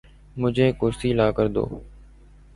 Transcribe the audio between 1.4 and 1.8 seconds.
دو